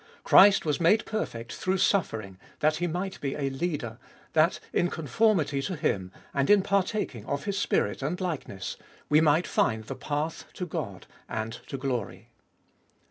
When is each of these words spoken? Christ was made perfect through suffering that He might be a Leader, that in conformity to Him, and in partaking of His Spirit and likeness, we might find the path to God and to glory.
Christ 0.23 0.65
was 0.65 0.79
made 0.79 1.05
perfect 1.05 1.53
through 1.53 1.77
suffering 1.77 2.39
that 2.57 2.77
He 2.77 2.87
might 2.87 3.21
be 3.21 3.35
a 3.35 3.51
Leader, 3.51 3.99
that 4.33 4.59
in 4.73 4.89
conformity 4.89 5.61
to 5.61 5.75
Him, 5.75 6.11
and 6.33 6.49
in 6.49 6.63
partaking 6.63 7.23
of 7.27 7.43
His 7.43 7.59
Spirit 7.59 8.01
and 8.01 8.19
likeness, 8.19 8.77
we 9.09 9.21
might 9.21 9.45
find 9.45 9.83
the 9.83 9.93
path 9.95 10.45
to 10.55 10.65
God 10.65 11.05
and 11.29 11.53
to 11.67 11.77
glory. 11.77 12.29